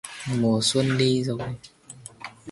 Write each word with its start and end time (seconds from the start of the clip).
Mùa 0.39 0.59
xuân 0.61 0.97
đi 0.97 1.23
rồi 1.23 1.55